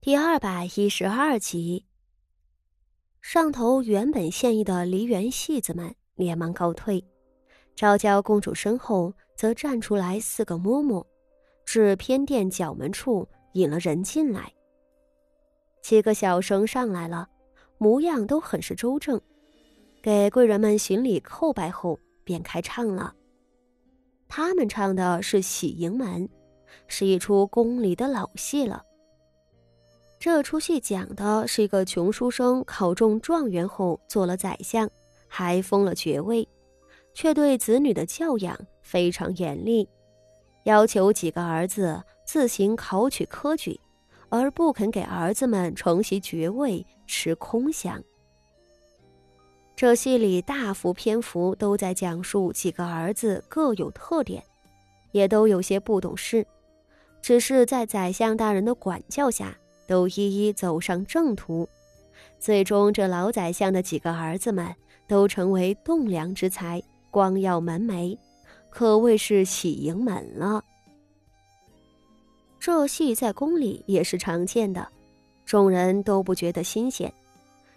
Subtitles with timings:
[0.00, 1.84] 第二百一十二集，
[3.20, 7.04] 上头原本现役的梨园戏子们连忙告退，
[7.74, 11.04] 昭娇公主身后则站出来四个嬷嬷，
[11.64, 14.52] 至偏殿角门处引了人进来。
[15.82, 17.28] 几个小生上来了，
[17.76, 19.20] 模样都很是周正，
[20.00, 23.12] 给贵人们行礼叩拜后，便开唱了。
[24.28, 26.28] 他们唱的是《喜迎门》，
[26.86, 28.84] 是一出宫里的老戏了。
[30.30, 34.86] 这出戏讲的是一个穷书生考中状元后做了宰相，
[35.26, 36.46] 还封了爵位，
[37.14, 39.88] 却对子女的教养非常严厉，
[40.64, 43.80] 要求几个儿子自行考取科举，
[44.28, 47.98] 而不肯给儿子们承袭爵位，吃空饷。
[49.74, 54.44] 这戏里大幅篇幅都在讲述几个儿子各有特点，
[55.12, 56.46] 也都有些不懂事，
[57.22, 59.56] 只是在宰相大人的管教下。
[59.88, 60.12] 都一
[60.46, 61.68] 一走上正途，
[62.38, 64.72] 最终这老宰相的几个儿子们
[65.08, 66.80] 都成为栋梁之才，
[67.10, 68.16] 光耀门楣，
[68.68, 70.62] 可谓是喜盈门了。
[72.60, 74.86] 这戏在宫里也是常见的，
[75.46, 77.10] 众人都不觉得新鲜，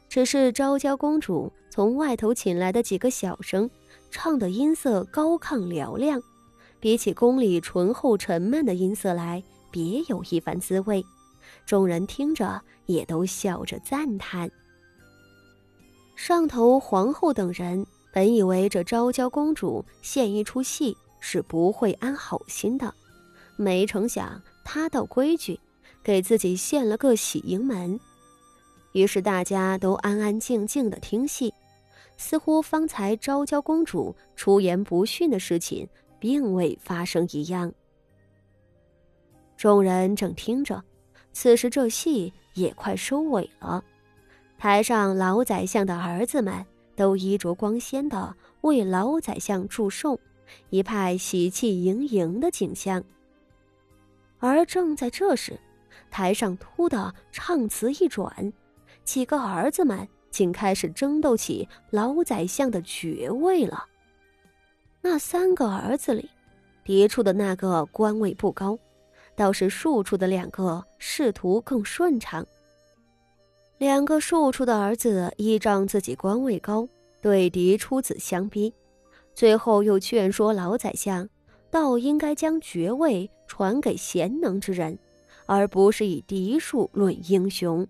[0.09, 3.69] 只是昭娇公主从外头请来的几个小生，
[4.09, 6.21] 唱的音色高亢嘹亮，
[6.81, 11.01] 比起宫里醇厚沉闷的音色来，别有一番滋味。
[11.71, 14.51] 众人听着，也都笑着赞叹。
[16.17, 22.93] 上头皇后等人本以为这昭娇公主献一出戏是不会安好心的，
[23.55, 25.57] 没成想她倒规矩，
[26.03, 27.97] 给自己献了个喜迎门。
[28.91, 31.53] 于是大家都安安静静的听戏，
[32.17, 35.87] 似乎方才昭娇公主出言不逊的事情
[36.19, 37.71] 并未发生一样。
[39.55, 40.83] 众人正听着。
[41.33, 43.83] 此时这戏也快收尾了，
[44.57, 46.65] 台上老宰相的儿子们
[46.95, 50.19] 都衣着光鲜的为老宰相祝寿，
[50.69, 53.03] 一派喜气盈盈的景象。
[54.39, 55.59] 而正在这时，
[56.09, 58.51] 台上突的唱词一转，
[59.03, 63.85] 几个儿子们竟开始争斗起老宰相的爵位了。
[65.01, 66.29] 那三个儿子里，
[66.83, 68.77] 嫡出的那个官位不高。
[69.35, 72.45] 倒是庶出的两个仕途更顺畅。
[73.77, 76.87] 两个庶出的儿子依仗自己官位高，
[77.21, 78.71] 对嫡出子相逼，
[79.33, 81.27] 最后又劝说老宰相，
[81.71, 84.99] 倒应该将爵位传给贤能之人，
[85.47, 87.87] 而不是以嫡庶论英雄。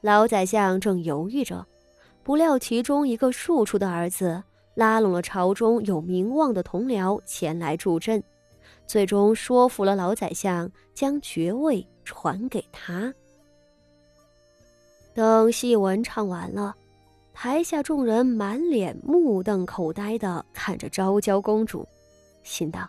[0.00, 1.66] 老宰相正犹豫着，
[2.22, 4.42] 不料其中一个庶出的儿子
[4.74, 8.22] 拉拢了朝中有名望的同僚前来助阵。
[8.86, 13.12] 最终说服了老宰相，将爵位传给他。
[15.14, 16.74] 等戏文唱完了，
[17.32, 21.86] 台下众人满脸目瞪口呆的看着昭娇公主，
[22.42, 22.88] 心道：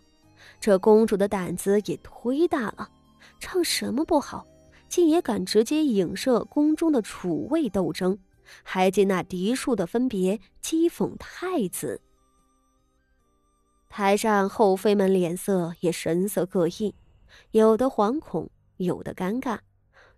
[0.60, 2.90] 这公主的胆子也忒大了，
[3.40, 4.46] 唱什么不好，
[4.90, 8.18] 竟也敢直接影射宫中的储位斗争，
[8.64, 12.02] 还借那嫡庶的分别讥讽太子。
[13.98, 16.94] 台上后妃们脸色也神色各异，
[17.52, 19.60] 有的惶恐，有的尴尬，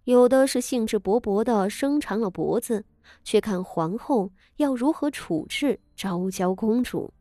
[0.05, 2.83] 有的是兴致勃勃的伸长了脖子，
[3.23, 7.13] 去看皇后要如何处置昭娇公主。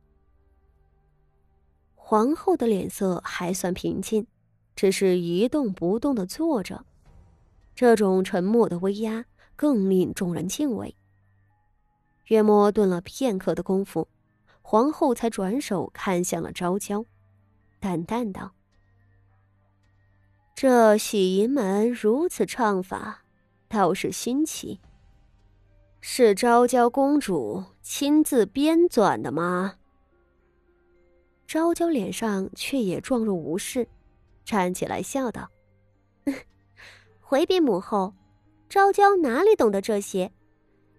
[1.94, 4.26] 皇后的脸色还算平静，
[4.74, 6.86] 只是一动不动的坐着，
[7.74, 10.96] 这种沉默的威压更令众人敬畏。
[12.28, 14.08] 约莫顿了片刻的功夫。
[14.68, 17.04] 皇后才转手看向了昭娇，
[17.78, 18.52] 淡淡道
[20.56, 23.22] ：“这喜迎门如此唱法，
[23.68, 24.80] 倒是新奇。
[26.00, 29.76] 是昭娇公主亲自编纂的吗？”
[31.46, 33.86] 昭娇脸上却也装若无事，
[34.44, 35.48] 站起来笑道
[37.22, 38.14] ：“回禀母后，
[38.68, 40.32] 昭娇哪里懂得这些？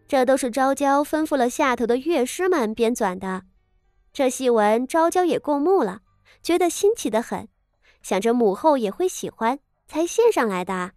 [0.07, 3.43] 这都是昭娇吩咐了下头的乐师们编纂的。”
[4.13, 6.01] 这戏文昭娇也过目了，
[6.42, 7.48] 觉得新奇的很，
[8.01, 10.92] 想着母后也会喜欢，才献上来的。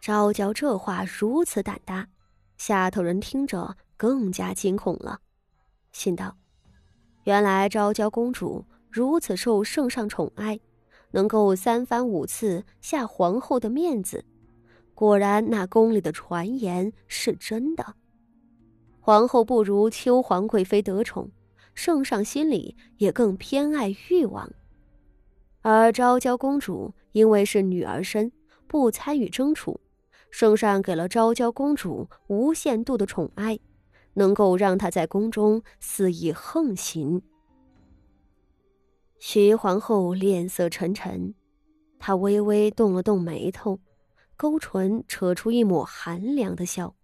[0.00, 2.08] 昭娇这话如此胆大，
[2.56, 5.20] 下头人听着更加惊恐了，
[5.92, 6.36] 心道：
[7.24, 10.58] 原来昭娇公主如此受圣上宠爱，
[11.12, 14.24] 能够三番五次下皇后的面子，
[14.94, 17.96] 果然那宫里的传言是真的。
[19.04, 21.28] 皇后不如秋皇贵妃得宠，
[21.74, 24.48] 圣上心里也更偏爱誉王。
[25.60, 28.30] 而昭娇公主因为是女儿身，
[28.68, 29.80] 不参与争储，
[30.30, 33.58] 圣上给了昭娇公主无限度的宠爱，
[34.14, 37.22] 能够让她在宫中肆意横行。
[39.18, 41.34] 徐皇后脸色沉沉，
[41.98, 43.80] 她微微动了动眉头，
[44.36, 46.94] 勾唇扯出一抹寒凉的笑，：“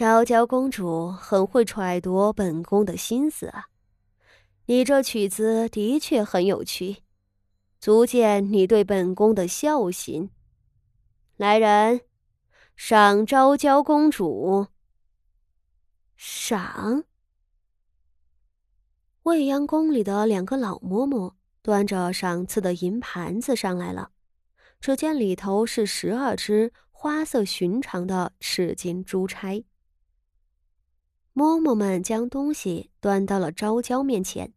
[0.00, 3.66] 昭娇公主很会揣度本宫的心思啊，
[4.64, 7.02] 你这曲子的确很有趣。”
[7.78, 10.30] 足见你对本宫的孝心。
[11.36, 12.00] 来人，
[12.76, 14.68] 赏昭娇公主。
[16.16, 17.04] 赏。
[19.24, 24.12] 未央宫里的两个老嬷嬷端着赏赐的银盘子上来了，
[24.80, 29.62] 只见里头是十二只花色寻常的赤金珠钗。
[31.34, 34.52] 嬷嬷们将东西端到了昭娇面前，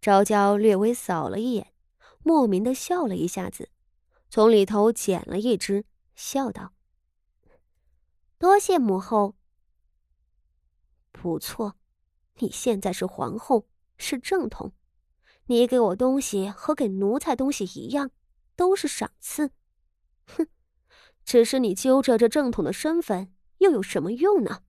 [0.00, 1.72] 昭娇略微扫了一眼。
[2.26, 3.68] 莫名的笑了一下子，
[4.30, 5.84] 从里头捡了一只，
[6.14, 6.72] 笑道
[8.38, 9.34] ：“多谢母后。
[11.12, 11.76] 不错，
[12.38, 13.66] 你现在是皇后，
[13.98, 14.72] 是正统，
[15.46, 18.10] 你给我东西和给奴才东西一样，
[18.56, 19.50] 都是赏赐。
[20.26, 20.48] 哼，
[21.24, 24.63] 只是你揪着这正统的身份又有什么用呢？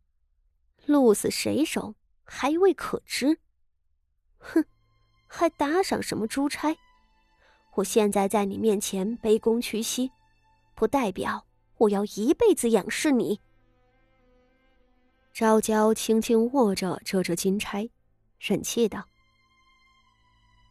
[0.86, 3.40] 鹿死谁手还未可知。
[4.38, 4.66] 哼，
[5.28, 6.78] 还打赏什么珠钗？”
[7.76, 10.10] 我现在在你面前卑躬屈膝，
[10.76, 11.46] 不代表
[11.78, 13.42] 我要一辈子仰视你。
[15.34, 17.90] 昭娇轻轻握着这只金钗，
[18.40, 19.06] 忍气道：“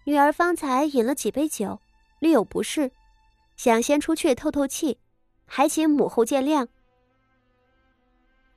[0.05, 1.79] 女儿方才饮了几杯酒，
[2.21, 2.91] 略有不适，
[3.57, 4.99] 想先出去透透气，
[5.45, 6.67] 还请母后见谅。”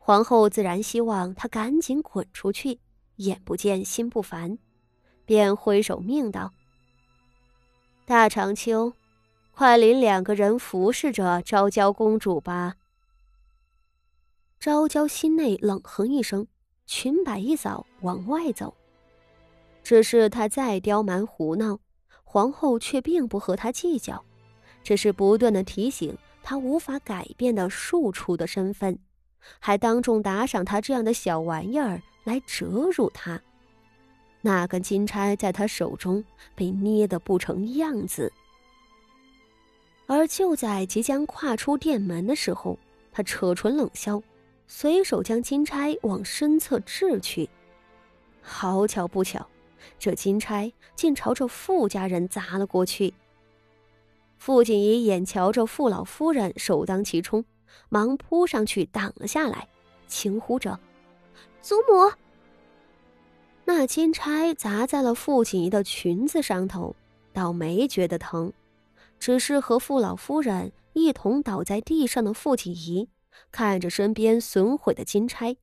[0.07, 2.79] 皇后自然希望她赶紧滚出去，
[3.17, 4.57] 眼不见心不烦，
[5.25, 6.53] 便挥手命道。
[8.05, 8.93] 大长秋，
[9.53, 12.75] 快领两个人服侍着昭娇公主吧。
[14.61, 16.47] 昭娇心内冷哼一声，
[16.85, 18.73] 裙摆一扫，往外走。
[19.83, 21.81] 只是她再刁蛮胡闹，
[22.23, 24.23] 皇后却并不和她计较，
[24.85, 28.97] 只是不断的提醒她无法改变的庶出的身份，
[29.59, 33.41] 还当众打赏他这样的小玩意儿来折辱他。
[34.41, 36.23] 那根金钗在他手中
[36.55, 38.31] 被捏得不成样子，
[40.05, 42.77] 而就在即将跨出店门的时候，
[43.11, 44.21] 他扯唇冷笑，
[44.67, 47.49] 随手将金钗往身侧掷去。
[48.41, 49.45] 好巧不巧，
[49.99, 53.13] 这金钗竟朝着傅家人砸了过去。
[54.37, 57.43] 傅锦仪眼瞧着傅老夫人首当其冲，
[57.89, 59.67] 忙扑上去挡了下来，
[60.07, 60.79] 轻呼着
[61.61, 62.11] ：“祖母。”
[63.65, 66.95] 那金钗砸在了傅锦仪的裙子上头，
[67.33, 68.53] 倒没觉得疼，
[69.19, 73.09] 只是和傅老夫人一同倒在地上的傅锦仪，
[73.51, 75.57] 看着身边损毁的金钗，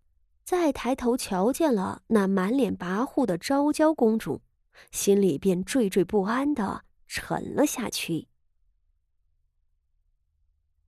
[0.45, 4.43] 再抬头瞧见了那满脸跋扈的昭娇公主，
[4.91, 8.29] 心里便惴惴不安的沉了下去。